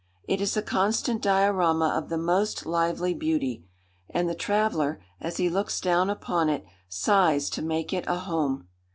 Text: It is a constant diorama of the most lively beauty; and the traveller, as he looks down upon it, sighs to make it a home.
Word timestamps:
It 0.27 0.41
is 0.41 0.57
a 0.57 0.63
constant 0.63 1.21
diorama 1.21 1.89
of 1.89 2.09
the 2.09 2.17
most 2.17 2.65
lively 2.65 3.13
beauty; 3.13 3.65
and 4.09 4.27
the 4.27 4.33
traveller, 4.33 4.99
as 5.19 5.37
he 5.37 5.47
looks 5.47 5.79
down 5.79 6.09
upon 6.09 6.49
it, 6.49 6.65
sighs 6.89 7.51
to 7.51 7.61
make 7.61 7.93
it 7.93 8.05
a 8.07 8.17
home. 8.17 8.67